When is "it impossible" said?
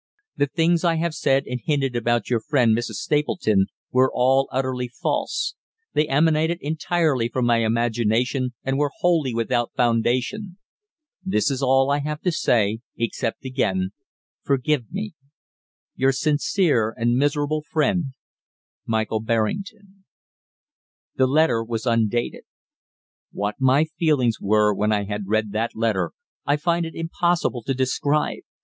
26.87-27.61